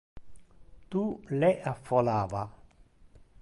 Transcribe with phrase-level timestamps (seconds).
[0.89, 0.97] Tu
[1.29, 2.49] le affollava.